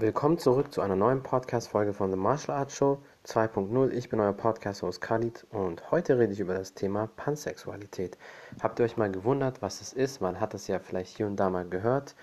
[0.00, 3.90] Willkommen zurück zu einer neuen Podcast-Folge von The Martial Arts Show 2.0.
[3.90, 8.16] Ich bin euer Podcast-Host Khalid und heute rede ich über das Thema Pansexualität.
[8.62, 10.20] Habt ihr euch mal gewundert, was es ist?
[10.20, 12.14] Man hat es ja vielleicht hier und da mal gehört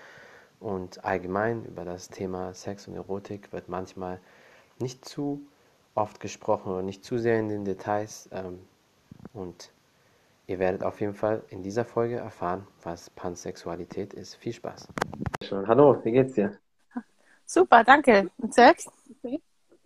[0.58, 4.20] und allgemein über das Thema Sex und Erotik wird manchmal
[4.78, 5.42] nicht zu
[5.94, 8.30] oft gesprochen oder nicht zu sehr in den Details.
[8.32, 8.58] Ähm,
[9.34, 9.70] und
[10.46, 14.36] ihr werdet auf jeden Fall in dieser Folge erfahren, was Pansexualität ist.
[14.36, 14.88] Viel Spaß.
[15.50, 16.58] Hallo, wie geht's dir?
[17.46, 18.30] Super, danke.
[18.38, 18.90] Und selbst?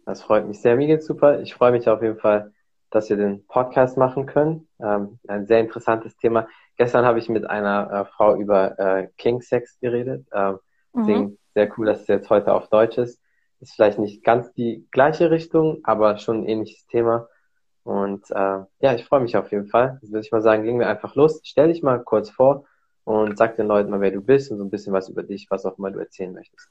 [0.06, 0.76] Das freut mich sehr.
[0.76, 1.40] Mir geht's super.
[1.40, 2.52] Ich freue mich auf jeden Fall,
[2.90, 4.66] dass wir den Podcast machen können.
[4.82, 6.48] Ähm, ein sehr interessantes Thema.
[6.76, 10.26] Gestern habe ich mit einer äh, Frau über äh, King Sex geredet.
[10.32, 10.58] Ähm,
[10.92, 10.98] mhm.
[10.98, 13.20] Deswegen sehr cool, dass es jetzt heute auf Deutsch ist.
[13.60, 17.28] Ist vielleicht nicht ganz die gleiche Richtung, aber schon ein ähnliches Thema.
[17.84, 19.98] Und äh, ja, ich freue mich auf jeden Fall.
[20.00, 21.40] Jetzt würde ich mal sagen, gehen wir einfach los.
[21.44, 22.64] Stell dich mal kurz vor
[23.04, 25.46] und sag den Leuten mal, wer du bist und so ein bisschen was über dich,
[25.50, 26.70] was auch immer du erzählen möchtest.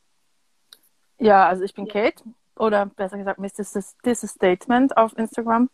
[1.19, 2.23] Ja, also ich bin Kate
[2.55, 3.97] oder besser gesagt Mrs.
[4.03, 5.69] This Statement auf Instagram.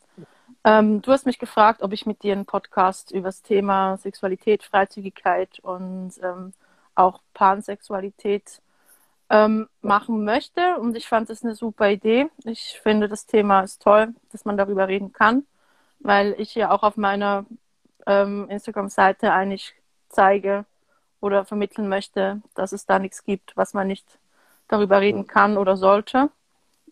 [0.64, 4.64] Ähm, du hast mich gefragt, ob ich mit dir einen Podcast über das Thema Sexualität,
[4.64, 6.54] Freizügigkeit und ähm,
[6.96, 8.60] auch Pansexualität
[9.30, 10.78] ähm, machen möchte.
[10.78, 12.28] Und ich fand das eine super Idee.
[12.44, 15.46] Ich finde, das Thema ist toll, dass man darüber reden kann,
[16.00, 17.46] weil ich ja auch auf meiner
[18.08, 19.76] ähm, Instagram-Seite eigentlich
[20.10, 20.66] zeige
[21.22, 24.20] oder vermitteln möchte, dass es da nichts gibt, was man nicht
[24.68, 26.30] darüber reden kann oder sollte.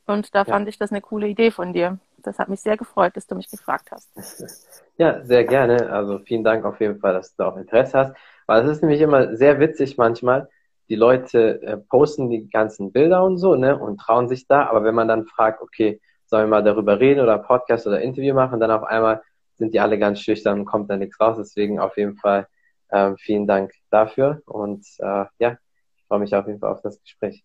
[0.05, 0.45] Und da ja.
[0.45, 1.99] fand ich das eine coole Idee von dir.
[2.17, 4.09] Das hat mich sehr gefreut, dass du mich gefragt hast.
[4.95, 5.91] Ja, sehr gerne.
[5.91, 8.13] Also vielen Dank auf jeden Fall, dass du auch Interesse hast.
[8.45, 10.49] Weil es ist nämlich immer sehr witzig manchmal.
[10.87, 14.67] Die Leute äh, posten die ganzen Bilder und so, ne, und trauen sich da.
[14.67, 18.35] Aber wenn man dann fragt, okay, sollen wir mal darüber reden oder Podcast oder Interview
[18.35, 19.23] machen, dann auf einmal
[19.55, 21.37] sind die alle ganz schüchtern und kommt da nichts raus.
[21.39, 22.47] Deswegen auf jeden Fall
[22.89, 24.43] äh, vielen Dank dafür.
[24.45, 25.57] Und äh, ja,
[25.97, 27.43] ich freue mich auf jeden Fall auf das Gespräch.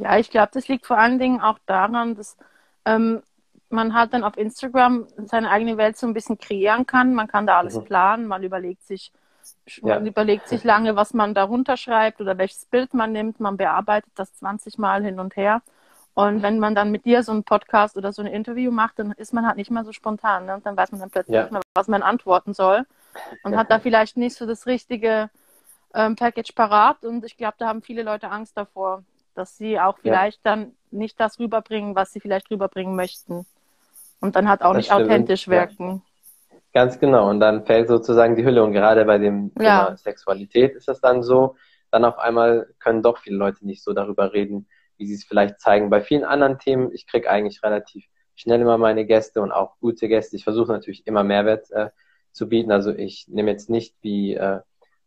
[0.00, 2.36] Ja, ich glaube, das liegt vor allen Dingen auch daran, dass
[2.84, 3.22] ähm,
[3.68, 7.14] man halt dann auf Instagram seine eigene Welt so ein bisschen kreieren kann.
[7.14, 7.84] Man kann da alles mhm.
[7.84, 9.12] planen, man überlegt sich,
[9.82, 10.10] man ja.
[10.10, 13.40] überlegt sich lange, was man darunter schreibt oder welches Bild man nimmt.
[13.40, 15.62] Man bearbeitet das 20 Mal hin und her.
[16.14, 19.12] Und wenn man dann mit dir so einen Podcast oder so ein Interview macht, dann
[19.12, 20.46] ist man halt nicht mehr so spontan.
[20.46, 20.54] Ne?
[20.54, 21.42] Und dann weiß man dann plötzlich ja.
[21.42, 22.86] nicht mehr, was man antworten soll.
[23.42, 23.58] Und ja.
[23.58, 25.28] hat da vielleicht nicht so das richtige
[25.94, 27.04] ähm, Package parat.
[27.04, 29.02] Und ich glaube, da haben viele Leute Angst davor,
[29.36, 30.56] dass sie auch vielleicht ja.
[30.56, 33.46] dann nicht das rüberbringen, was sie vielleicht rüberbringen möchten.
[34.20, 35.02] Und dann hat auch das nicht stimmt.
[35.02, 36.02] authentisch wirken.
[36.50, 36.58] Ja.
[36.72, 37.30] Ganz genau.
[37.30, 38.62] Und dann fällt sozusagen die Hülle.
[38.62, 39.84] Und gerade bei dem ja.
[39.84, 41.56] Thema Sexualität ist das dann so,
[41.90, 45.60] dann auf einmal können doch viele Leute nicht so darüber reden, wie sie es vielleicht
[45.60, 45.90] zeigen.
[45.90, 48.04] Bei vielen anderen Themen, ich kriege eigentlich relativ
[48.34, 50.36] schnell immer meine Gäste und auch gute Gäste.
[50.36, 51.90] Ich versuche natürlich immer Mehrwert äh,
[52.32, 52.70] zu bieten.
[52.70, 54.60] Also ich nehme jetzt nicht wie äh,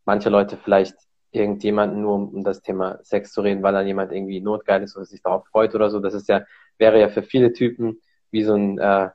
[0.04, 0.96] manche Leute vielleicht
[1.32, 5.04] irgendjemanden nur um, das Thema Sex zu reden, weil dann jemand irgendwie notgeil ist oder
[5.04, 6.00] sich darauf freut oder so.
[6.00, 6.44] Das ist ja,
[6.78, 9.10] wäre ja für viele Typen wie so ein, äh,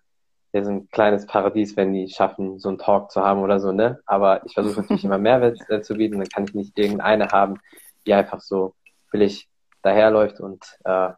[0.53, 3.71] ja, so ein kleines Paradies, wenn die schaffen, so einen Talk zu haben oder so,
[3.71, 3.99] ne?
[4.05, 7.59] Aber ich versuche natürlich immer Mehrwert äh, zu bieten, dann kann ich nicht irgendeine haben,
[8.05, 8.73] die einfach so
[9.11, 9.49] billig
[9.81, 11.11] daherläuft und äh,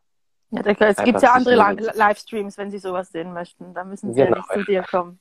[0.49, 1.55] ja, es gibt ja andere
[1.93, 3.73] Livestreams, wenn Sie sowas sehen möchten.
[3.73, 4.37] Da müssen Sie genau.
[4.37, 5.19] ja nicht zu dir kommen.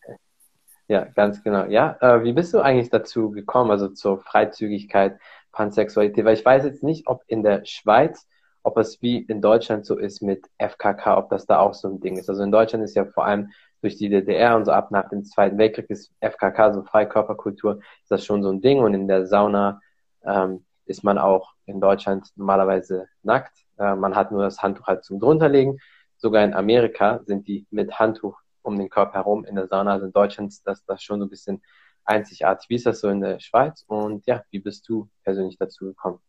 [0.89, 1.65] Ja, ganz genau.
[1.65, 5.19] Ja, äh, wie bist du eigentlich dazu gekommen, also zur Freizügigkeit?
[5.57, 8.29] Pansexualität, weil ich weiß jetzt nicht, ob in der Schweiz,
[8.63, 11.99] ob es wie in Deutschland so ist mit FKK, ob das da auch so ein
[11.99, 12.29] Ding ist.
[12.29, 13.51] Also in Deutschland ist ja vor allem
[13.81, 18.11] durch die DDR und so ab nach dem Zweiten Weltkrieg ist FKK, so Freikörperkultur, ist
[18.11, 19.81] das schon so ein Ding und in der Sauna
[20.25, 23.57] ähm, ist man auch in Deutschland normalerweise nackt.
[23.79, 25.79] Äh, man hat nur das Handtuch halt zum drunterlegen.
[26.19, 29.93] Sogar in Amerika sind die mit Handtuch um den Körper herum in der Sauna.
[29.93, 31.63] Also in Deutschland ist das, das schon so ein bisschen
[32.07, 32.69] einzigartig.
[32.69, 33.85] Wie ist das so in der Schweiz?
[33.87, 36.21] Und ja, wie bist du persönlich dazu gekommen?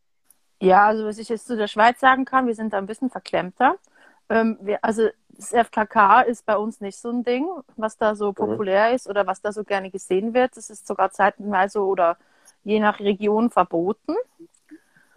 [0.59, 3.09] Ja, also was ich jetzt zu der Schweiz sagen kann, wir sind da ein bisschen
[3.09, 3.75] verklemmter.
[4.29, 8.29] Ähm, wir, also das FKK ist bei uns nicht so ein Ding, was da so
[8.29, 8.35] mhm.
[8.35, 10.57] populär ist oder was da so gerne gesehen wird.
[10.57, 12.17] Das ist sogar zeitenweise oder
[12.63, 14.15] je nach Region verboten.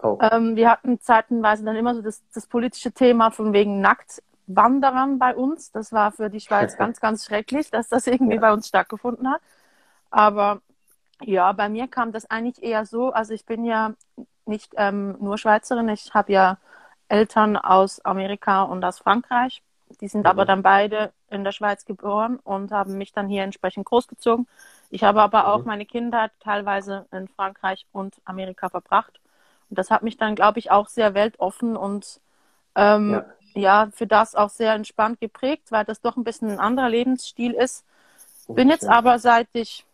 [0.01, 0.17] Oh.
[0.21, 5.35] Ähm, wir hatten zeitenweise dann immer so das, das politische Thema von wegen Nacktwanderern bei
[5.35, 5.71] uns.
[5.71, 8.41] Das war für die Schweiz ganz, ganz schrecklich, dass das irgendwie ja.
[8.41, 9.41] bei uns stattgefunden hat.
[10.11, 10.61] Aber
[11.23, 13.93] ja, bei mir kam das eigentlich eher so, also ich bin ja
[14.45, 16.57] nicht ähm, nur Schweizerin, ich habe ja
[17.07, 19.61] Eltern aus Amerika und aus Frankreich.
[19.99, 20.27] Die sind mhm.
[20.27, 24.47] aber dann beide in der Schweiz geboren und haben mich dann hier entsprechend großgezogen.
[24.89, 25.65] Ich habe aber auch mhm.
[25.65, 29.19] meine Kindheit teilweise in Frankreich und Amerika verbracht.
[29.69, 32.19] Und das hat mich dann, glaube ich, auch sehr weltoffen und
[32.75, 33.11] ähm,
[33.53, 33.85] ja.
[33.85, 33.89] ja.
[33.91, 37.85] für das auch sehr entspannt geprägt, weil das doch ein bisschen ein anderer Lebensstil ist.
[38.47, 39.85] Bin jetzt aber, seit ich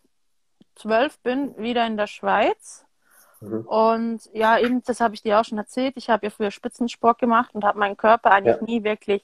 [0.78, 2.86] zwölf bin, wieder in der Schweiz
[3.40, 3.60] Mhm.
[3.66, 5.94] Und ja, eben, das habe ich dir auch schon erzählt.
[5.96, 8.64] Ich habe ja früher Spitzensport gemacht und habe meinen Körper eigentlich ja.
[8.64, 9.22] nie wirklich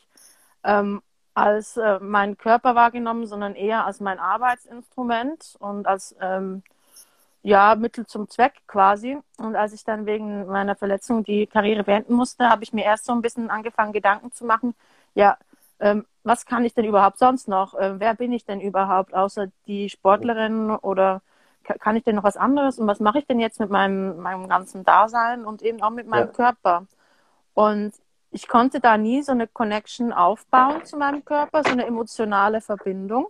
[0.62, 1.02] ähm,
[1.34, 6.62] als äh, meinen Körper wahrgenommen, sondern eher als mein Arbeitsinstrument und als ähm,
[7.42, 9.18] ja, Mittel zum Zweck quasi.
[9.36, 13.04] Und als ich dann wegen meiner Verletzung die Karriere beenden musste, habe ich mir erst
[13.04, 14.74] so ein bisschen angefangen, Gedanken zu machen,
[15.14, 15.38] ja,
[15.80, 17.74] ähm, was kann ich denn überhaupt sonst noch?
[17.78, 21.20] Ähm, wer bin ich denn überhaupt, außer die Sportlerin oder
[21.64, 22.78] kann ich denn noch was anderes?
[22.78, 26.06] Und was mache ich denn jetzt mit meinem, meinem ganzen Dasein und eben auch mit
[26.06, 26.32] meinem ja.
[26.32, 26.86] Körper?
[27.54, 27.92] Und
[28.30, 33.28] ich konnte da nie so eine Connection aufbauen zu meinem Körper, so eine emotionale Verbindung.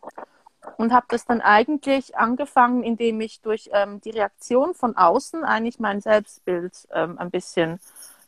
[0.79, 5.79] Und habe das dann eigentlich angefangen, indem ich durch ähm, die Reaktion von außen eigentlich
[5.79, 7.81] mein Selbstbild ähm, ein bisschen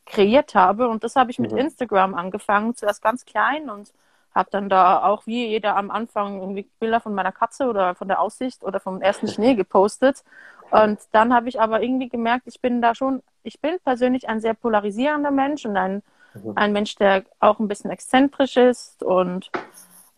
[0.04, 0.88] kreiert habe.
[0.88, 1.58] Und das habe ich mit mhm.
[1.58, 3.90] Instagram angefangen, zuerst ganz klein und
[4.36, 8.06] habe dann da auch wie jeder am Anfang irgendwie Bilder von meiner Katze oder von
[8.06, 10.22] der Aussicht oder vom ersten Schnee gepostet.
[10.70, 14.40] Und dann habe ich aber irgendwie gemerkt, ich bin da schon, ich bin persönlich ein
[14.40, 16.02] sehr polarisierender Mensch und ein,
[16.34, 16.52] mhm.
[16.54, 19.50] ein Mensch, der auch ein bisschen exzentrisch ist und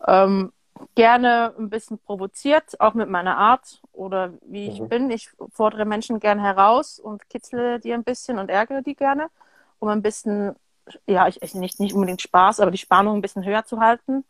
[0.05, 0.51] ähm,
[0.95, 4.89] gerne ein bisschen provoziert, auch mit meiner Art oder wie ich mhm.
[4.89, 5.11] bin.
[5.11, 9.27] Ich fordere Menschen gerne heraus und kitzle die ein bisschen und ärgere die gerne,
[9.79, 10.55] um ein bisschen
[11.07, 14.23] ja, ich, ich nicht, nicht unbedingt Spaß, aber die Spannung ein bisschen höher zu halten.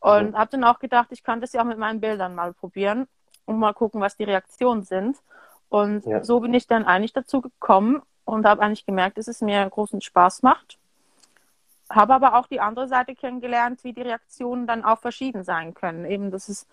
[0.00, 0.38] Und mhm.
[0.38, 3.08] habe dann auch gedacht, ich kann das ja auch mit meinen Bildern mal probieren
[3.46, 5.16] und mal gucken, was die Reaktionen sind.
[5.68, 6.22] Und ja.
[6.22, 10.00] so bin ich dann eigentlich dazu gekommen und habe eigentlich gemerkt, dass es mir großen
[10.00, 10.78] Spaß macht.
[11.90, 16.04] Habe aber auch die andere Seite kennengelernt, wie die Reaktionen dann auch verschieden sein können.
[16.04, 16.66] Eben, dass es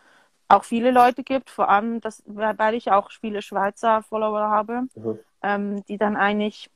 [0.48, 5.19] auch viele Leute gibt, vor allem, dass, weil ich auch viele Schweizer Follower habe, mhm.
[5.42, 6.69] ähm, die dann eigentlich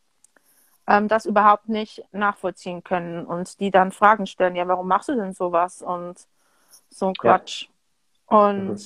[0.89, 5.15] ähm, das überhaupt nicht nachvollziehen können und die dann Fragen stellen, ja, warum machst du
[5.15, 6.27] denn sowas und
[6.89, 7.67] so ein Quatsch.
[8.29, 8.37] Ja.
[8.47, 8.79] Und mhm.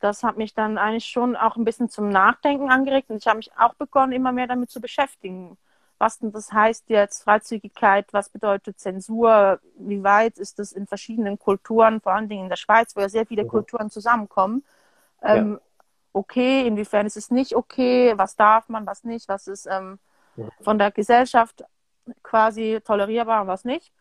[0.00, 3.36] das hat mich dann eigentlich schon auch ein bisschen zum Nachdenken angeregt und ich habe
[3.36, 5.56] mich auch begonnen, immer mehr damit zu beschäftigen.
[5.98, 11.38] Was denn das heißt jetzt Freizügigkeit, was bedeutet Zensur, wie weit ist das in verschiedenen
[11.38, 13.48] Kulturen, vor allen Dingen in der Schweiz, wo ja sehr viele mhm.
[13.48, 14.64] Kulturen zusammenkommen.
[15.22, 15.60] Ähm, ja.
[16.12, 20.00] Okay, inwiefern ist es nicht okay, was darf man, was nicht, was ist ähm,
[20.60, 21.64] von der Gesellschaft
[22.22, 23.92] quasi tolerierbar und was nicht.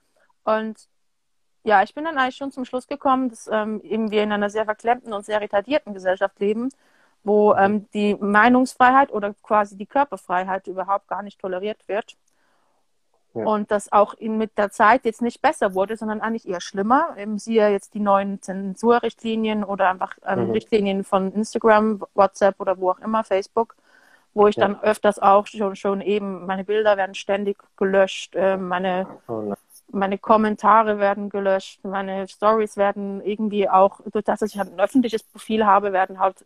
[0.44, 0.88] Und
[1.64, 4.50] ja, ich bin dann eigentlich schon zum Schluss gekommen, dass ähm, eben wir in einer
[4.50, 6.70] sehr verklemmten und sehr retardierten Gesellschaft leben,
[7.24, 12.18] wo ähm, die Meinungsfreiheit oder quasi die Körperfreiheit überhaupt gar nicht toleriert wird.
[13.34, 13.46] Ja.
[13.46, 17.16] Und das auch in, mit der Zeit jetzt nicht besser wurde, sondern eigentlich eher schlimmer.
[17.18, 20.52] Eben siehe jetzt die neuen Zensurrichtlinien oder einfach ähm, mhm.
[20.52, 23.76] Richtlinien von Instagram, WhatsApp oder wo auch immer, Facebook,
[24.34, 24.68] wo ich ja.
[24.68, 29.54] dann öfters auch schon, schon eben, meine Bilder werden ständig gelöscht, äh, meine, oh
[29.94, 34.80] meine Kommentare werden gelöscht, meine Stories werden irgendwie auch, durch das, dass ich halt ein
[34.80, 36.46] öffentliches Profil habe, werden halt,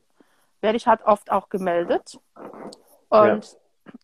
[0.61, 2.19] werde ich halt oft auch gemeldet.
[3.09, 3.57] Und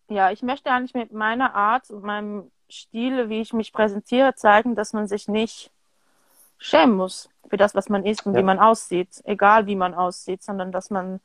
[0.08, 4.34] ja, ja ich möchte eigentlich mit meiner Art und meinem Stil, wie ich mich präsentiere,
[4.34, 5.70] zeigen, dass man sich nicht
[6.58, 8.40] schämen muss für das, was man ist und ja.
[8.40, 11.20] wie man aussieht, egal wie man aussieht, sondern dass man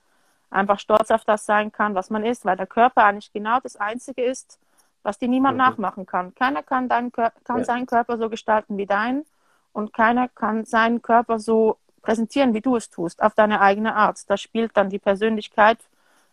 [0.49, 3.75] einfach stolz auf das sein kann, was man ist, weil der Körper eigentlich genau das
[3.75, 4.59] Einzige ist,
[5.03, 5.63] was dir niemand mhm.
[5.63, 6.33] nachmachen kann.
[6.35, 7.63] Keiner kann, deinen, kann ja.
[7.63, 9.25] seinen Körper so gestalten wie dein
[9.73, 14.29] und keiner kann seinen Körper so präsentieren, wie du es tust, auf deine eigene Art.
[14.29, 15.77] Da spielt dann die Persönlichkeit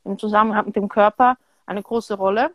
[0.04, 2.52] im Zusammenhang mit dem Körper eine große Rolle.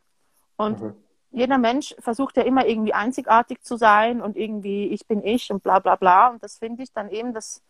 [0.56, 0.96] Und mhm.
[1.32, 5.64] jeder Mensch versucht ja immer irgendwie einzigartig zu sein und irgendwie ich bin ich und
[5.64, 6.28] bla bla bla.
[6.30, 7.62] Und das finde ich dann eben das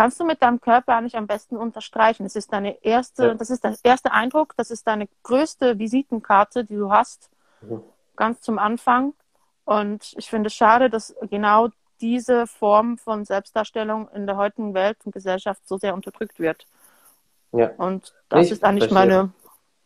[0.00, 2.22] kannst du mit deinem Körper eigentlich am besten unterstreichen.
[2.22, 3.34] Das ist deine erste, ja.
[3.34, 7.28] das ist der erste Eindruck, das ist deine größte Visitenkarte, die du hast,
[7.60, 7.82] mhm.
[8.16, 9.12] ganz zum Anfang.
[9.66, 11.68] Und ich finde es schade, dass genau
[12.00, 16.66] diese Form von Selbstdarstellung in der heutigen Welt und Gesellschaft so sehr unterdrückt wird.
[17.52, 17.70] Ja.
[17.76, 19.14] Und das ich ist eigentlich verstehe.
[19.18, 19.32] meine,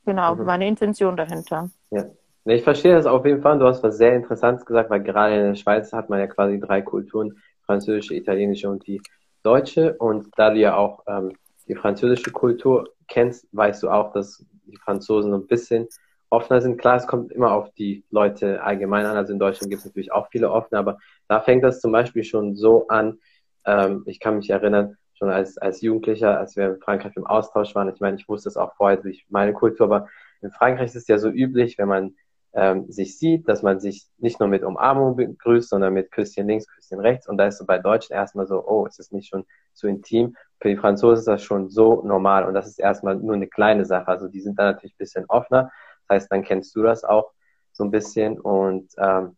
[0.06, 0.44] genau, mhm.
[0.44, 1.70] meine Intention dahinter.
[1.90, 2.04] Ja.
[2.44, 3.58] Ich verstehe das auf jeden Fall.
[3.58, 6.60] Du hast was sehr Interessantes gesagt, weil gerade in der Schweiz hat man ja quasi
[6.60, 9.02] drei Kulturen, französische, italienische und die
[9.44, 11.32] Deutsche und da du ja auch ähm,
[11.68, 15.86] die französische Kultur kennst, weißt du auch, dass die Franzosen ein bisschen
[16.30, 16.78] offener sind.
[16.78, 19.16] Klar, es kommt immer auf die Leute allgemein an.
[19.16, 20.98] Also in Deutschland gibt es natürlich auch viele offene, aber
[21.28, 23.18] da fängt das zum Beispiel schon so an.
[23.66, 27.74] Ähm, ich kann mich erinnern, schon als, als Jugendlicher, als wir in Frankreich im Austausch
[27.74, 27.92] waren.
[27.92, 30.08] Ich meine, ich wusste es auch vorher durch meine Kultur, aber
[30.40, 32.14] in Frankreich ist es ja so üblich, wenn man
[32.54, 36.66] ähm, sich sieht, dass man sich nicht nur mit Umarmung begrüßt, sondern mit Küsschen links,
[36.68, 37.28] Küsschen rechts.
[37.28, 40.36] Und da ist so bei Deutschen erstmal so, oh, ist das nicht schon zu intim?
[40.60, 43.84] Für die Franzosen ist das schon so normal und das ist erstmal nur eine kleine
[43.84, 44.08] Sache.
[44.08, 45.72] Also die sind da natürlich ein bisschen offener.
[46.06, 47.32] Das heißt, dann kennst du das auch
[47.72, 48.40] so ein bisschen.
[48.40, 49.36] Und ähm,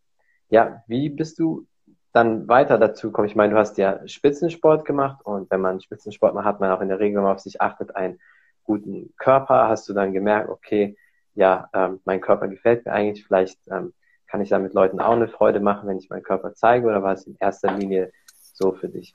[0.50, 1.66] ja, wie bist du
[2.12, 3.28] dann weiter dazu gekommen?
[3.28, 6.82] Ich meine, du hast ja Spitzensport gemacht und wenn man Spitzensport macht, hat man auch
[6.82, 8.20] in der Regel, wenn man auf sich achtet, einen
[8.64, 9.68] guten Körper.
[9.68, 10.96] Hast du dann gemerkt, okay,
[11.36, 13.92] ja, ähm, mein Körper gefällt mir eigentlich, vielleicht ähm,
[14.26, 17.12] kann ich damit Leuten auch eine Freude machen, wenn ich meinen Körper zeige oder war
[17.12, 18.10] es in erster Linie
[18.52, 19.12] so für dich?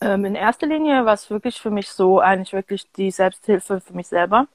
[0.00, 3.92] Ähm, in erster Linie war es wirklich für mich so, eigentlich wirklich die Selbsthilfe für
[3.92, 4.46] mich selber.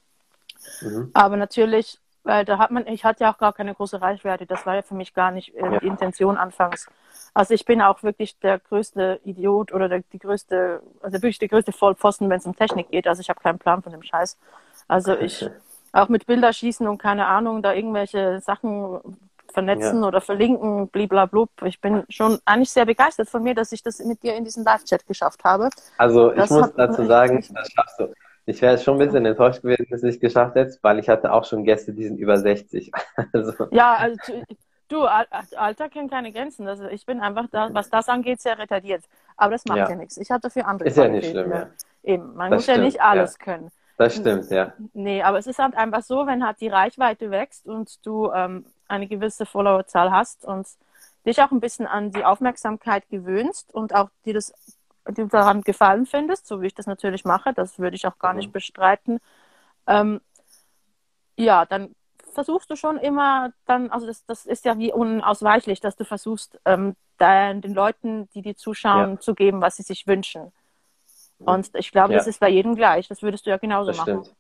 [0.82, 1.12] Mhm.
[1.14, 4.66] Aber natürlich, weil da hat man, ich hatte ja auch gar keine große Reichweite, das
[4.66, 5.80] war ja für mich gar nicht äh, ja.
[5.80, 6.88] die Intention anfangs.
[7.34, 11.50] Also ich bin auch wirklich der größte Idiot oder der, die größte, also wirklich der
[11.50, 13.08] größte Vollpfosten, wenn es um Technik geht.
[13.08, 14.38] Also ich habe keinen Plan von dem Scheiß.
[14.88, 15.50] Also ich
[15.94, 19.00] auch mit Bilderschießen und keine Ahnung, da irgendwelche Sachen
[19.54, 20.08] vernetzen ja.
[20.08, 21.50] oder verlinken, bliblablub.
[21.64, 24.64] Ich bin schon eigentlich sehr begeistert von mir, dass ich das mit dir in diesem
[24.64, 25.70] Live-Chat geschafft habe.
[25.98, 28.14] Also ich das muss dazu sagen, das schaffst du.
[28.46, 31.32] Ich wäre schon ein bisschen enttäuscht gewesen, dass du es geschafft hättest, weil ich hatte
[31.32, 32.92] auch schon Gäste, die sind über 60.
[33.34, 33.68] also.
[33.72, 34.18] Ja, also
[34.90, 36.68] du, Alter kennt keine Grenzen.
[36.68, 39.04] Also ich bin einfach, da, was das angeht, sehr retardiert.
[39.38, 40.18] Aber das macht ja, ja nichts.
[40.18, 41.68] Ich hatte dafür andere Ist ja nicht schlimm, ja.
[42.04, 43.72] Eben, man das muss stimmt, ja nicht alles können.
[43.98, 44.74] Das stimmt, ja.
[44.94, 48.66] Nee, aber es ist halt einfach so, wenn halt die Reichweite wächst und du ähm,
[48.88, 50.68] eine gewisse Followerzahl hast und
[51.26, 54.54] dich auch ein bisschen an die Aufmerksamkeit gewöhnst und auch dir das
[55.10, 58.32] dir daran gefallen findest, so wie ich das natürlich mache, das würde ich auch gar
[58.34, 58.40] mhm.
[58.40, 59.20] nicht bestreiten,
[59.86, 60.22] ähm,
[61.36, 61.94] ja, dann
[62.34, 66.60] versuchst du schon immer dann, also das, das ist ja wie unausweichlich, dass du versuchst,
[66.66, 69.20] ähm, den Leuten, die dir zuschauen, ja.
[69.20, 70.52] zu geben, was sie sich wünschen.
[71.40, 72.20] Und ich glaube, ja.
[72.20, 73.08] das ist bei jedem gleich.
[73.08, 74.24] Das würdest du ja genauso das machen.
[74.24, 74.36] Stimmt.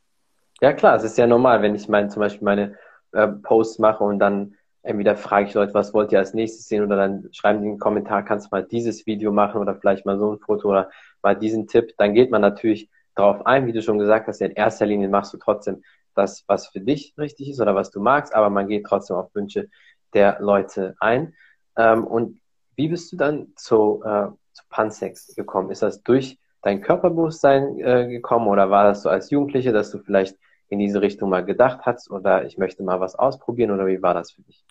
[0.61, 2.77] Ja, klar, es ist ja normal, wenn ich mein, zum Beispiel meine
[3.11, 6.83] äh, Posts mache und dann entweder frage ich Leute, was wollt ihr als nächstes sehen
[6.83, 10.19] oder dann schreiben die einen Kommentar, kannst du mal dieses Video machen oder vielleicht mal
[10.19, 10.89] so ein Foto oder
[11.21, 11.93] mal diesen Tipp.
[11.97, 15.33] Dann geht man natürlich darauf ein, wie du schon gesagt hast, in erster Linie machst
[15.33, 15.83] du trotzdem
[16.15, 19.33] das, was für dich richtig ist oder was du magst, aber man geht trotzdem auf
[19.33, 19.69] Wünsche
[20.13, 21.33] der Leute ein.
[21.77, 22.39] Ähm, und
[22.75, 25.71] wie bist du dann zu, äh, zu Pansex gekommen?
[25.71, 29.99] Ist das durch dein Körperbewusstsein äh, gekommen oder war das so als Jugendliche, dass du
[29.99, 30.37] vielleicht
[30.69, 34.13] in diese Richtung mal gedacht hast oder ich möchte mal was ausprobieren oder wie war
[34.13, 34.63] das für dich?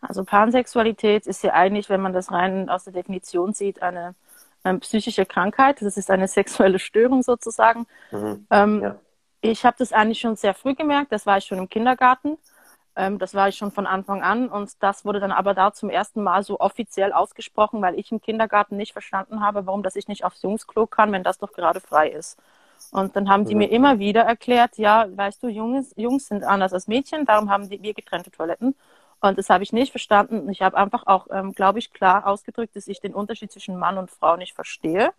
[0.00, 4.14] Also Pansexualität ist ja eigentlich, wenn man das rein aus der Definition sieht, eine,
[4.62, 5.82] eine psychische Krankheit.
[5.82, 7.86] Das ist eine sexuelle Störung sozusagen.
[8.12, 8.46] Mhm.
[8.50, 8.96] Ähm, ja.
[9.40, 11.10] Ich habe das eigentlich schon sehr früh gemerkt.
[11.10, 12.38] Das war ich schon im Kindergarten.
[12.98, 15.88] Ähm, das war ich schon von Anfang an und das wurde dann aber da zum
[15.88, 20.08] ersten Mal so offiziell ausgesprochen, weil ich im Kindergarten nicht verstanden habe, warum das ich
[20.08, 22.36] nicht aufs Jungsklo kann, wenn das doch gerade frei ist.
[22.90, 23.58] Und dann haben die mhm.
[23.58, 27.68] mir immer wieder erklärt, ja, weißt du, Jungs, Jungs sind anders als Mädchen, darum haben
[27.68, 28.74] die, wir getrennte Toiletten.
[29.20, 30.48] Und das habe ich nicht verstanden.
[30.48, 33.98] Ich habe einfach auch, ähm, glaube ich, klar ausgedrückt, dass ich den Unterschied zwischen Mann
[33.98, 35.12] und Frau nicht verstehe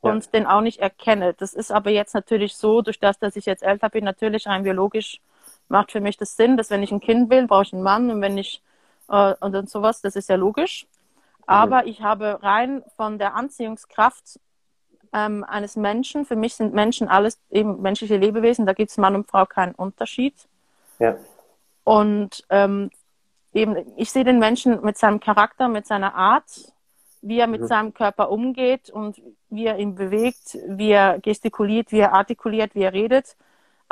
[0.00, 0.30] und ja.
[0.32, 1.34] den auch nicht erkenne.
[1.34, 4.64] Das ist aber jetzt natürlich so, durch das, dass ich jetzt älter bin, natürlich rein
[4.64, 5.20] biologisch
[5.68, 8.10] macht für mich das Sinn, dass wenn ich ein Kind will, brauche ich einen Mann
[8.10, 8.62] und wenn ich
[9.08, 10.86] äh, und dann sowas, das ist ja logisch.
[11.46, 11.88] Aber mhm.
[11.88, 14.40] ich habe rein von der Anziehungskraft
[15.12, 19.14] ähm, eines Menschen, für mich sind Menschen alles eben menschliche Lebewesen, da gibt es Mann
[19.14, 20.34] und Frau keinen Unterschied.
[20.98, 21.16] Ja.
[21.84, 22.90] Und ähm,
[23.52, 26.72] eben, ich sehe den Menschen mit seinem Charakter, mit seiner Art,
[27.20, 27.66] wie er mit mhm.
[27.66, 32.82] seinem Körper umgeht und wie er ihn bewegt, wie er gestikuliert, wie er artikuliert, wie
[32.82, 33.36] er redet.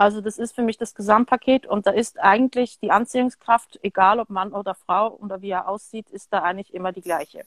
[0.03, 4.31] Also das ist für mich das Gesamtpaket und da ist eigentlich die Anziehungskraft, egal ob
[4.31, 7.45] Mann oder Frau oder wie er aussieht, ist da eigentlich immer die gleiche.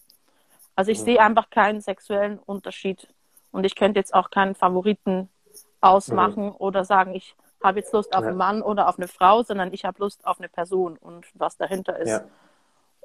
[0.73, 1.03] Also ich mhm.
[1.03, 3.09] sehe einfach keinen sexuellen Unterschied
[3.51, 5.27] und ich könnte jetzt auch keinen Favoriten
[5.81, 6.55] ausmachen mhm.
[6.57, 8.29] oder sagen, ich habe jetzt Lust auf ja.
[8.29, 11.57] einen Mann oder auf eine Frau, sondern ich habe Lust auf eine Person und was
[11.57, 12.07] dahinter ist.
[12.07, 12.23] Ja.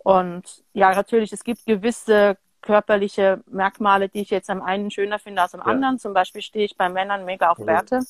[0.05, 5.43] Und ja, natürlich, es gibt gewisse körperliche Merkmale, die ich jetzt am einen schöner finde
[5.43, 5.67] als am ja.
[5.67, 5.99] anderen.
[5.99, 7.97] Zum Beispiel stehe ich bei Männern mega auf Werte.
[7.97, 8.07] Mhm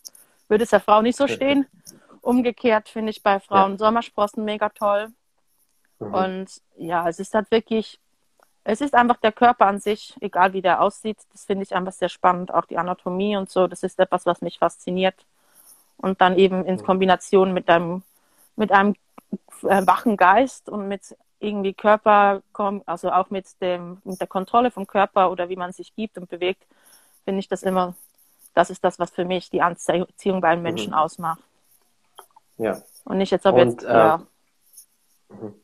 [0.51, 1.67] würde es der Frau nicht so stehen.
[2.21, 3.79] Umgekehrt finde ich bei Frauen ja.
[3.79, 5.09] Sommersprossen mega toll.
[6.01, 6.15] Mhm.
[6.15, 7.99] Und ja, es ist halt wirklich,
[8.65, 11.93] es ist einfach der Körper an sich, egal wie der aussieht, das finde ich einfach
[11.93, 12.53] sehr spannend.
[12.53, 15.25] Auch die Anatomie und so, das ist etwas, was mich fasziniert.
[15.97, 18.03] Und dann eben in Kombination mit einem,
[18.57, 18.97] mit einem
[19.63, 22.43] äh, wachen Geist und mit irgendwie Körper,
[22.87, 26.29] also auch mit, dem, mit der Kontrolle vom Körper oder wie man sich gibt und
[26.29, 26.67] bewegt,
[27.25, 27.95] finde ich das immer
[28.55, 30.99] das ist das, was für mich die Anziehung bei einem Menschen mhm.
[30.99, 31.43] ausmacht.
[32.59, 32.81] Ja.
[33.05, 34.23] Und nicht jetzt, ob und, jetzt, äh, ja.
[35.29, 35.55] Mhm.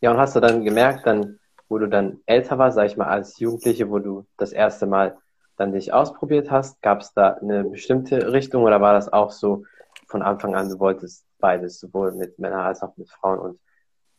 [0.00, 3.08] Ja, und hast du dann gemerkt, dann, wo du dann älter warst, sag ich mal,
[3.08, 5.16] als Jugendliche, wo du das erste Mal
[5.56, 9.64] dann dich ausprobiert hast, gab es da eine bestimmte Richtung oder war das auch so
[10.06, 13.60] von Anfang an, du wolltest beides, sowohl mit Männern als auch mit Frauen und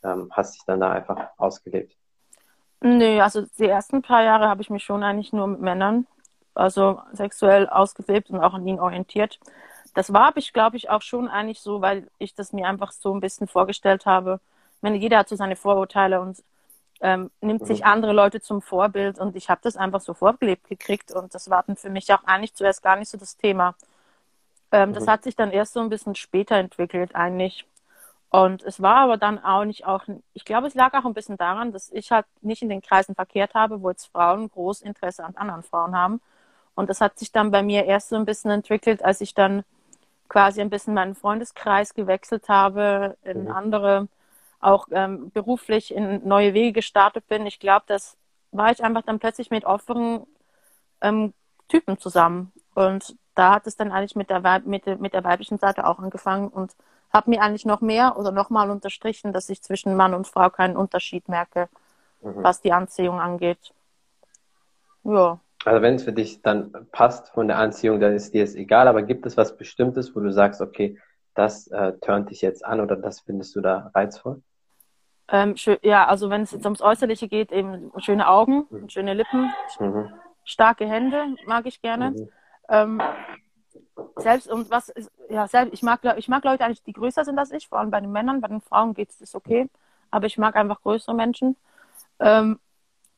[0.04, 1.96] ähm, hast dich dann da einfach ausgelebt?
[2.82, 6.06] Nö, also die ersten paar Jahre habe ich mich schon eigentlich nur mit Männern
[6.58, 9.40] also sexuell ausgelebt und auch an ihn orientiert.
[9.94, 13.14] Das war ich, glaube ich, auch schon eigentlich so, weil ich das mir einfach so
[13.14, 14.40] ein bisschen vorgestellt habe.
[14.82, 16.44] Wenn jeder hat so seine Vorurteile und
[17.02, 17.88] ähm, nimmt sich mhm.
[17.88, 21.64] andere Leute zum Vorbild und ich habe das einfach so vorgelebt gekriegt und das war
[21.64, 23.76] dann für mich auch eigentlich zuerst gar nicht so das Thema.
[24.72, 24.94] Ähm, mhm.
[24.94, 27.66] Das hat sich dann erst so ein bisschen später entwickelt eigentlich.
[28.30, 31.38] Und es war aber dann auch nicht auch, ich glaube, es lag auch ein bisschen
[31.38, 35.24] daran, dass ich halt nicht in den Kreisen verkehrt habe, wo jetzt Frauen groß Interesse
[35.24, 36.22] an anderen Frauen haben.
[36.78, 39.64] Und das hat sich dann bei mir erst so ein bisschen entwickelt, als ich dann
[40.30, 43.52] quasi ein bisschen meinen Freundeskreis gewechselt habe, in mhm.
[43.52, 44.08] andere,
[44.60, 47.48] auch ähm, beruflich in neue Wege gestartet bin.
[47.48, 48.16] Ich glaube, das
[48.52, 50.28] war ich einfach dann plötzlich mit offenen
[51.02, 51.34] ähm,
[51.68, 52.52] Typen zusammen.
[52.76, 55.98] Und da hat es dann eigentlich mit der, Weib mit, mit der weiblichen Seite auch
[55.98, 56.76] angefangen und
[57.12, 60.78] habe mir eigentlich noch mehr oder nochmal unterstrichen, dass ich zwischen Mann und Frau keinen
[60.78, 61.70] Unterschied merke,
[62.22, 62.44] mhm.
[62.44, 63.74] was die Anziehung angeht.
[65.04, 65.40] Ja.
[65.68, 68.88] Also wenn es für dich dann passt von der Anziehung, dann ist dir es egal,
[68.88, 70.98] aber gibt es was Bestimmtes, wo du sagst, okay,
[71.34, 74.42] das äh, turnt dich jetzt an oder das findest du da reizvoll?
[75.28, 78.88] Ähm, schön, ja, also wenn es jetzt ums Äußerliche geht, eben schöne Augen, mhm.
[78.88, 80.14] schöne Lippen, mhm.
[80.46, 82.12] starke Hände mag ich gerne.
[82.12, 82.30] Mhm.
[82.70, 83.02] Ähm,
[84.16, 87.38] selbst und was ist, ja, selbst, ich mag, ich mag Leute eigentlich, die größer sind
[87.38, 89.70] als ich, vor allem bei den Männern, bei den Frauen geht es okay,
[90.12, 91.58] aber ich mag einfach größere Menschen.
[92.22, 92.58] Ähm,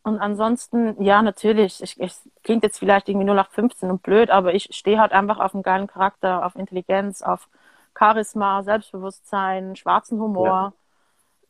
[0.04, 2.14] und ansonsten, ja, natürlich, ich, ich,
[2.44, 5.54] klingt jetzt vielleicht irgendwie nur nach 15 und blöd, aber ich stehe halt einfach auf
[5.54, 7.50] einen geilen Charakter, auf Intelligenz, auf
[7.98, 10.74] Charisma, Selbstbewusstsein, schwarzen Humor.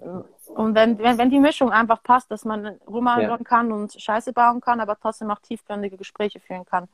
[0.02, 0.24] Ja.
[0.48, 3.38] Und wenn, wenn, wenn die Mischung einfach passt, dass man rumhandeln ja.
[3.38, 6.88] kann und Scheiße bauen kann, aber trotzdem auch tiefgründige Gespräche führen kann,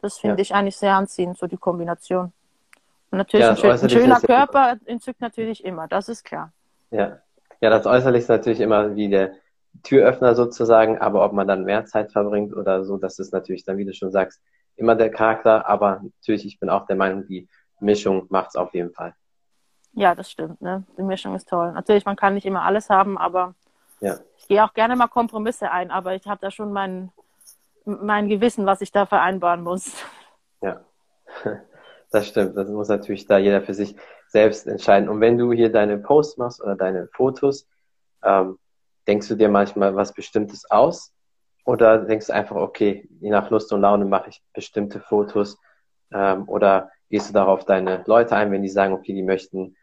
[0.00, 0.42] das finde ja.
[0.42, 2.32] ich eigentlich sehr anziehend, so die Kombination.
[3.10, 6.52] Und natürlich ein, schön, ein, schöner Körper entzückt natürlich immer, das ist klar.
[6.90, 7.18] Ja.
[7.60, 9.32] ja, das Äußerliche ist natürlich immer wie der
[9.82, 13.78] Türöffner sozusagen, aber ob man dann mehr Zeit verbringt oder so, das ist natürlich dann,
[13.78, 14.40] wie du schon sagst,
[14.76, 17.48] immer der Charakter, aber natürlich, ich bin auch der Meinung, die
[17.80, 19.14] Mischung macht es auf jeden Fall.
[19.94, 20.60] Ja, das stimmt.
[20.62, 20.84] Ne?
[20.96, 21.72] Die Mischung ist toll.
[21.72, 23.54] Natürlich, man kann nicht immer alles haben, aber
[24.00, 24.18] ja.
[24.38, 27.12] ich gehe auch gerne mal Kompromisse ein, aber ich habe da schon mein,
[27.84, 29.92] mein Gewissen, was ich da vereinbaren muss.
[30.62, 30.80] Ja,
[32.10, 32.56] das stimmt.
[32.56, 33.96] Das muss natürlich da jeder für sich
[34.28, 35.08] selbst entscheiden.
[35.08, 37.68] Und wenn du hier deine Posts machst oder deine Fotos,
[38.24, 38.58] ähm,
[39.06, 41.12] denkst du dir manchmal was Bestimmtes aus?
[41.64, 45.58] Oder denkst du einfach, okay, je nach Lust und Laune mache ich bestimmte Fotos?
[46.12, 49.76] Ähm, oder gehst du darauf deine Leute ein, wenn die sagen, okay, die möchten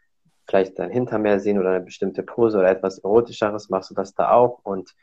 [0.46, 4.32] vielleicht dein Hintermeer sehen oder eine bestimmte Pose oder etwas Erotischeres, machst du das da
[4.32, 4.60] auch?
[4.64, 4.94] Und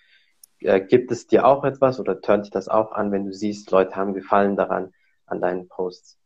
[0.59, 3.71] äh, gibt es dir auch etwas oder turnt dich das auch an, wenn du siehst,
[3.71, 4.93] Leute haben Gefallen daran,
[5.25, 6.17] an deinen Posts?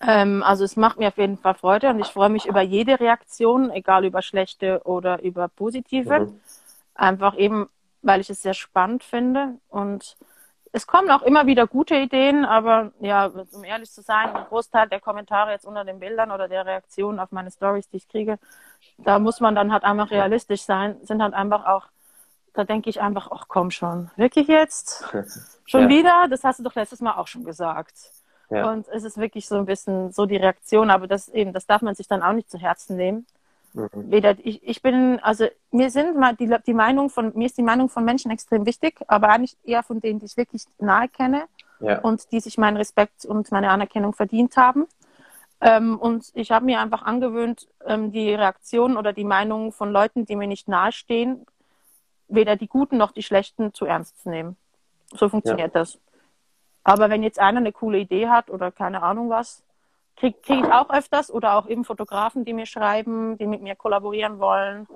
[0.00, 2.98] Ähm, also es macht mir auf jeden Fall Freude und ich freue mich über jede
[2.98, 6.20] Reaktion, egal über schlechte oder über positive.
[6.20, 6.40] Mhm.
[6.94, 7.68] Einfach eben,
[8.02, 10.16] weil ich es sehr spannend finde und
[10.72, 14.88] es kommen auch immer wieder gute Ideen, aber ja, um ehrlich zu sein, ein Großteil
[14.88, 18.38] der Kommentare jetzt unter den Bildern oder der Reaktionen auf meine Stories, die ich kriege,
[18.96, 21.88] da muss man dann halt einfach realistisch sein, sind halt einfach auch,
[22.54, 25.04] da denke ich einfach, ach komm schon, wirklich jetzt?
[25.64, 25.88] Schon ja.
[25.88, 26.26] wieder?
[26.28, 27.94] Das hast du doch letztes Mal auch schon gesagt.
[28.50, 28.70] Ja.
[28.70, 31.80] Und es ist wirklich so ein bisschen so die Reaktion, aber das eben, das darf
[31.80, 33.26] man sich dann auch nicht zu Herzen nehmen.
[33.74, 33.88] Mhm.
[33.94, 37.62] Weder ich, ich bin, also mir sind mal die, die Meinung von, mir ist die
[37.62, 41.44] Meinung von Menschen extrem wichtig, aber eigentlich eher von denen, die ich wirklich nahe kenne
[41.80, 42.00] ja.
[42.00, 44.86] und die sich meinen Respekt und meine Anerkennung verdient haben.
[45.60, 50.26] Ähm, und ich habe mir einfach angewöhnt, ähm, die Reaktionen oder die Meinungen von Leuten,
[50.26, 51.46] die mir nicht nahestehen,
[52.28, 54.56] weder die guten noch die schlechten zu ernst zu nehmen.
[55.12, 55.80] So funktioniert ja.
[55.80, 55.98] das.
[56.84, 59.62] Aber wenn jetzt einer eine coole Idee hat oder keine Ahnung was,
[60.16, 63.74] kriege krieg ich auch öfters oder auch eben Fotografen, die mir schreiben, die mit mir
[63.74, 64.86] kollaborieren wollen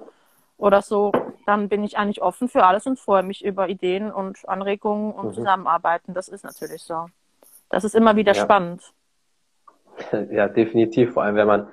[0.58, 1.12] oder so,
[1.46, 5.28] dann bin ich eigentlich offen für alles und freue mich über Ideen und Anregungen und
[5.28, 5.32] mhm.
[5.34, 6.14] Zusammenarbeiten.
[6.14, 7.06] Das ist natürlich so.
[7.68, 8.42] Das ist immer wieder ja.
[8.42, 8.82] spannend.
[10.30, 11.14] Ja, definitiv.
[11.14, 11.68] Vor allem, wenn man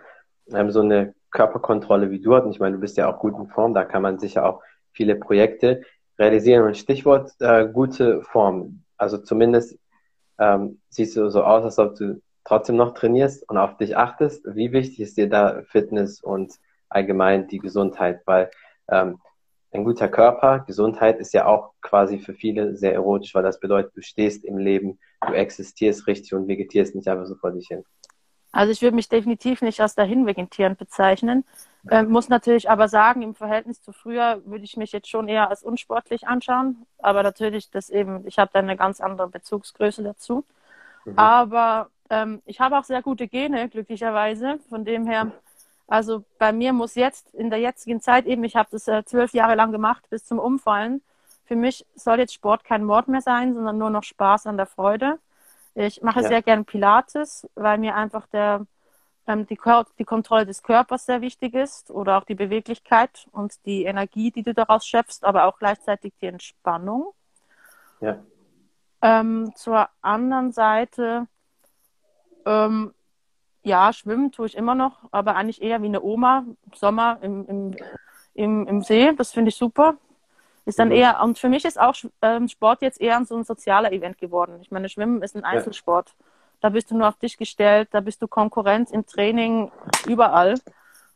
[0.53, 2.45] ähm, so eine Körperkontrolle wie du hast.
[2.45, 3.73] Und ich meine, du bist ja auch gut in Form.
[3.73, 4.61] Da kann man sicher auch
[4.93, 5.81] viele Projekte
[6.17, 6.65] realisieren.
[6.65, 8.83] Und Stichwort äh, gute Form.
[8.97, 9.77] Also zumindest
[10.39, 14.45] ähm, siehst du so aus, als ob du trotzdem noch trainierst und auf dich achtest,
[14.45, 16.53] wie wichtig ist dir da Fitness und
[16.89, 18.21] allgemein die Gesundheit?
[18.25, 18.51] Weil
[18.89, 19.19] ähm,
[19.71, 23.95] ein guter Körper, Gesundheit ist ja auch quasi für viele sehr erotisch, weil das bedeutet,
[23.95, 27.83] du stehst im Leben, du existierst richtig und vegetierst nicht einfach so vor dich hin.
[28.51, 31.43] Also ich würde mich definitiv nicht als dahin vegetierend bezeichnen.
[31.89, 35.49] Ähm, muss natürlich aber sagen, im Verhältnis zu früher würde ich mich jetzt schon eher
[35.49, 36.85] als unsportlich anschauen.
[36.99, 40.45] Aber natürlich, das eben, ich habe da eine ganz andere Bezugsgröße dazu.
[41.03, 41.17] Mhm.
[41.17, 44.59] Aber ähm, ich habe auch sehr gute Gene, glücklicherweise.
[44.69, 45.31] Von dem her,
[45.87, 49.33] also bei mir muss jetzt in der jetzigen Zeit eben, ich habe das äh, zwölf
[49.33, 51.01] Jahre lang gemacht bis zum Umfallen.
[51.45, 54.65] Für mich soll jetzt Sport kein Mord mehr sein, sondern nur noch Spaß an der
[54.65, 55.19] Freude.
[55.75, 56.27] Ich mache ja.
[56.27, 58.65] sehr gern Pilates, weil mir einfach der,
[59.27, 59.57] ähm, die,
[59.97, 64.43] die Kontrolle des Körpers sehr wichtig ist oder auch die Beweglichkeit und die Energie, die
[64.43, 67.13] du daraus schöpfst, aber auch gleichzeitig die Entspannung.
[67.99, 68.19] Ja.
[69.01, 71.27] Ähm, zur anderen Seite
[72.45, 72.93] ähm,
[73.63, 77.75] ja, schwimmen tue ich immer noch, aber eigentlich eher wie eine Oma, Sommer im, im,
[78.33, 79.13] im, im See.
[79.13, 79.95] Das finde ich super.
[80.65, 80.95] Ist dann mhm.
[80.95, 84.59] eher, und für mich ist auch ähm, Sport jetzt eher so ein sozialer Event geworden.
[84.61, 86.09] Ich meine, Schwimmen ist ein Einzelsport.
[86.09, 86.25] Ja.
[86.61, 89.71] Da bist du nur auf dich gestellt, da bist du Konkurrenz im Training,
[90.07, 90.55] überall.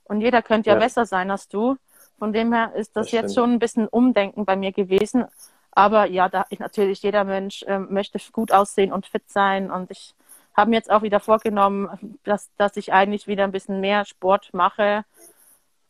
[0.04, 0.80] Und jeder könnte ja, ja.
[0.80, 1.78] besser sein als du.
[2.20, 5.26] Von dem her ist das, das jetzt schon ein bisschen Umdenken bei mir gewesen.
[5.72, 9.72] Aber ja, da ich natürlich, jeder Mensch äh, möchte gut aussehen und fit sein.
[9.72, 10.16] Und ich
[10.58, 14.50] habe mir jetzt auch wieder vorgenommen, dass, dass ich eigentlich wieder ein bisschen mehr Sport
[14.54, 15.06] mache.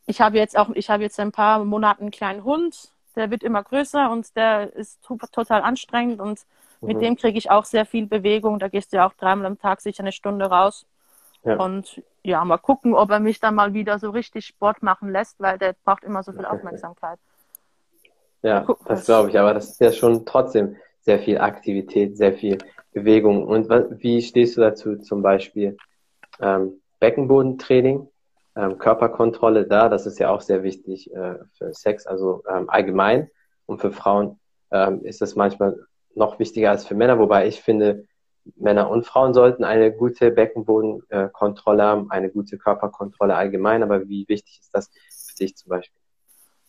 [0.06, 3.44] Ich habe jetzt auch, ich habe jetzt ein paar Monate einen kleinen Hund, der wird
[3.44, 5.02] immer größer und der ist
[5.32, 6.46] total anstrengend und
[6.82, 6.88] mhm.
[6.88, 8.60] mit dem kriege ich auch sehr viel Bewegung.
[8.60, 10.86] Da gehst du ja auch dreimal am Tag sicher eine Stunde raus.
[11.44, 11.56] Ja.
[11.56, 15.40] Und ja, mal gucken, ob er mich dann mal wieder so richtig Sport machen lässt,
[15.40, 17.20] weil der braucht immer so viel Aufmerksamkeit.
[18.42, 20.76] Ja, das glaube ich, aber das ist ja schon trotzdem
[21.08, 22.58] sehr viel Aktivität, sehr viel
[22.92, 23.48] Bewegung.
[23.48, 25.78] Und wie stehst du dazu zum Beispiel
[26.42, 28.10] ähm, Beckenbodentraining,
[28.58, 29.88] ähm, Körperkontrolle da?
[29.88, 33.30] Das ist ja auch sehr wichtig äh, für Sex, also ähm, allgemein.
[33.66, 34.38] Und für Frauen
[34.70, 35.80] ähm, ist das manchmal
[36.14, 38.04] noch wichtiger als für Männer, wobei ich finde,
[38.58, 43.82] Männer und Frauen sollten eine gute Beckenbodenkontrolle haben, eine gute Körperkontrolle allgemein.
[43.82, 45.97] Aber wie wichtig ist das für dich zum Beispiel?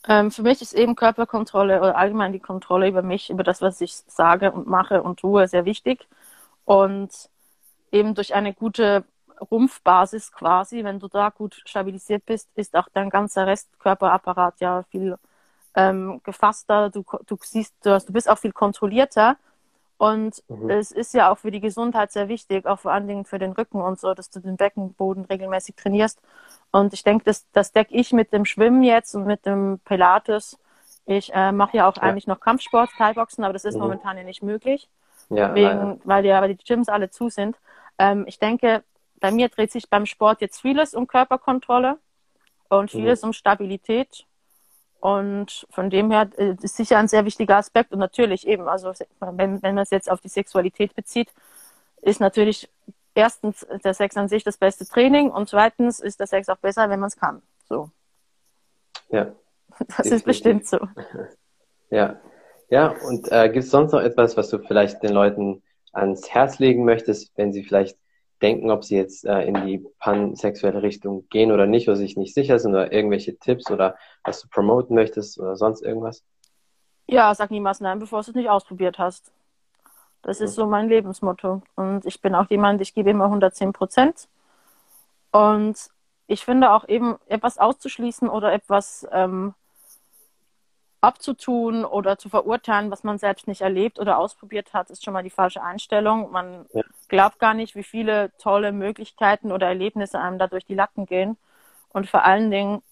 [0.06, 3.80] Ähm, für mich ist eben Körperkontrolle oder allgemein die Kontrolle über mich, über das, was
[3.80, 6.06] ich sage und mache und tue, sehr wichtig.
[6.64, 7.10] Und
[7.92, 9.04] eben durch eine gute
[9.50, 15.16] Rumpfbasis quasi, wenn du da gut stabilisiert bist, ist auch dein ganzer Restkörperapparat ja viel
[15.74, 16.90] ähm, gefasster.
[16.90, 19.36] Du, du siehst, du, hast, du bist auch viel kontrollierter
[19.98, 20.70] und mhm.
[20.70, 23.52] es ist ja auch für die Gesundheit sehr wichtig, auch vor allen Dingen für den
[23.52, 26.20] Rücken und so, dass du den Beckenboden regelmäßig trainierst.
[26.70, 30.56] Und ich denke, das, das decke ich mit dem Schwimmen jetzt und mit dem Pilates.
[31.04, 32.02] Ich äh, mache ja auch ja.
[32.02, 33.80] eigentlich noch Kampfsport, Thai-Boxen, aber das ist mhm.
[33.80, 34.88] momentan ja nicht möglich,
[35.30, 37.56] ja, wegen, weil, ja, weil die Gyms alle zu sind.
[37.98, 38.84] Ähm, ich denke,
[39.18, 41.98] bei mir dreht sich beim Sport jetzt vieles um Körperkontrolle
[42.68, 43.28] und vieles mhm.
[43.28, 44.27] um Stabilität
[45.00, 47.92] und von dem her äh, ist sicher ein sehr wichtiger Aspekt.
[47.92, 51.32] Und natürlich eben, also wenn, wenn man es jetzt auf die Sexualität bezieht,
[52.02, 52.68] ist natürlich
[53.14, 56.88] erstens der Sex an sich das beste Training und zweitens ist der Sex auch besser,
[56.88, 57.42] wenn man es kann.
[57.68, 57.90] So.
[59.10, 59.32] Ja.
[59.96, 60.78] Das ist bestimmt so.
[61.90, 62.20] Ja.
[62.70, 66.58] Ja, und äh, gibt es sonst noch etwas, was du vielleicht den Leuten ans Herz
[66.58, 67.96] legen möchtest, wenn sie vielleicht
[68.42, 72.34] denken, ob sie jetzt äh, in die pansexuelle Richtung gehen oder nicht, oder sich nicht
[72.34, 76.24] sicher sind, oder irgendwelche Tipps oder was du promoten möchtest oder sonst irgendwas?
[77.06, 79.32] Ja, sag niemals nein, bevor du es nicht ausprobiert hast.
[80.22, 81.62] Das ist so mein Lebensmotto.
[81.74, 84.28] Und ich bin auch jemand, ich gebe immer 110 Prozent.
[85.30, 85.88] Und
[86.26, 89.54] ich finde auch eben, etwas auszuschließen oder etwas ähm,
[91.00, 95.22] abzutun oder zu verurteilen, was man selbst nicht erlebt oder ausprobiert hat, ist schon mal
[95.22, 96.32] die falsche Einstellung.
[96.32, 96.82] Man ja.
[97.08, 101.36] glaubt gar nicht, wie viele tolle Möglichkeiten oder Erlebnisse einem da durch die Latten gehen.
[101.90, 102.82] Und vor allen Dingen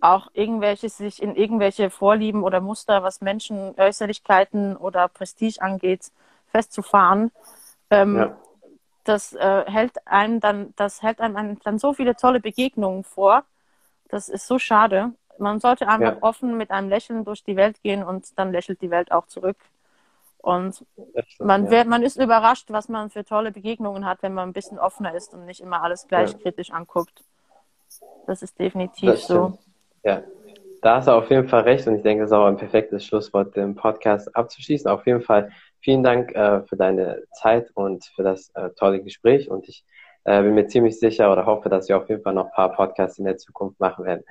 [0.00, 6.12] auch irgendwelche sich in irgendwelche Vorlieben oder Muster, was Menschen, Äußerlichkeiten oder Prestige angeht,
[6.48, 7.32] festzufahren.
[7.90, 8.36] Ähm, ja.
[9.04, 13.44] Das äh, hält einem dann, das hält einem dann so viele tolle Begegnungen vor.
[14.08, 15.12] Das ist so schade.
[15.38, 16.22] Man sollte einfach ja.
[16.22, 19.56] offen mit einem Lächeln durch die Welt gehen und dann lächelt die Welt auch zurück.
[20.38, 20.84] Und
[21.26, 21.84] stimmt, man, ja.
[21.84, 25.34] man ist überrascht, was man für tolle Begegnungen hat, wenn man ein bisschen offener ist
[25.34, 26.38] und nicht immer alles gleich ja.
[26.38, 27.24] kritisch anguckt.
[28.26, 29.58] Das ist definitiv das so.
[30.04, 30.22] Ja,
[30.82, 33.04] da hast du auf jeden Fall recht und ich denke, das ist auch ein perfektes
[33.04, 34.88] Schlusswort, den Podcast abzuschließen.
[34.88, 39.50] Auf jeden Fall vielen Dank äh, für deine Zeit und für das äh, tolle Gespräch
[39.50, 39.84] und ich
[40.24, 42.72] äh, bin mir ziemlich sicher oder hoffe, dass wir auf jeden Fall noch ein paar
[42.72, 44.24] Podcasts in der Zukunft machen werden.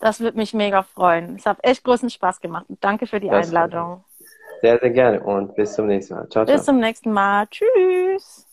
[0.00, 1.36] Das würde mich mega freuen.
[1.36, 2.66] Es hat echt großen Spaß gemacht.
[2.80, 4.04] Danke für die das Einladung.
[4.60, 6.28] Sehr, sehr gerne und bis zum nächsten Mal.
[6.28, 6.56] Ciao, ciao.
[6.56, 7.46] Bis zum nächsten Mal.
[7.48, 8.46] Tschüss.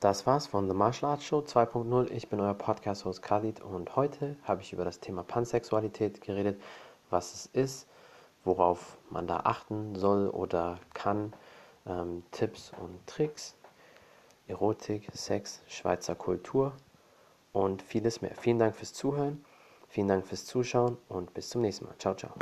[0.00, 2.10] Das war's von The Martial Arts Show 2.0.
[2.10, 6.60] Ich bin euer Podcast-Host Khalid und heute habe ich über das Thema Pansexualität geredet,
[7.08, 7.88] was es ist,
[8.44, 11.32] worauf man da achten soll oder kann,
[11.86, 13.54] ähm, Tipps und Tricks,
[14.48, 16.72] Erotik, Sex, Schweizer Kultur
[17.52, 18.34] und vieles mehr.
[18.38, 19.44] Vielen Dank fürs Zuhören,
[19.88, 21.94] vielen Dank fürs Zuschauen und bis zum nächsten Mal.
[21.98, 22.32] Ciao, ciao.